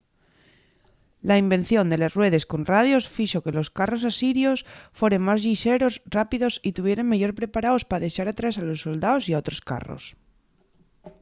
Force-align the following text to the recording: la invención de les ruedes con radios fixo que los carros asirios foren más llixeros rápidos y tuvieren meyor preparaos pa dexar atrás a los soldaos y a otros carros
la 1.29 1.35
invención 1.43 1.85
de 1.89 1.97
les 2.01 2.15
ruedes 2.17 2.43
con 2.51 2.61
radios 2.75 3.03
fixo 3.15 3.43
que 3.43 3.55
los 3.57 3.69
carros 3.77 4.03
asirios 4.11 4.59
foren 4.99 5.21
más 5.27 5.39
llixeros 5.45 5.93
rápidos 6.17 6.53
y 6.67 6.69
tuvieren 6.77 7.11
meyor 7.11 7.31
preparaos 7.39 7.83
pa 7.89 8.01
dexar 8.05 8.27
atrás 8.29 8.55
a 8.57 8.65
los 8.69 8.81
soldaos 8.85 9.23
y 9.27 9.31
a 9.33 9.41
otros 9.43 9.59
carros 9.69 10.03